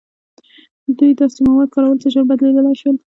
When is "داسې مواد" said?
1.19-1.69